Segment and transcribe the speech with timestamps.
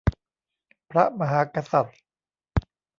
[0.91, 1.99] พระมหากษัตริย์